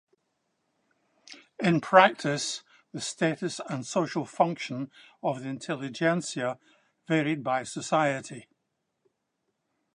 [1.59, 4.89] In practice, the status and social function
[5.21, 6.57] of the intelligentsia
[7.07, 8.47] varied by society.